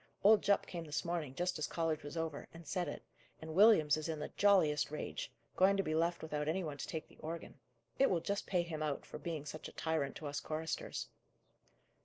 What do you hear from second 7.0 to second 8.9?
the organ. It will just pay him